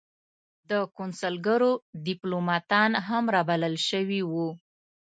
د 0.69 0.71
کنسلګریو 0.97 1.71
دیپلوماتان 2.07 2.91
هم 3.07 3.23
را 3.33 3.41
بلل 3.49 3.75
شوي 3.89 4.21
وو. 4.31 4.49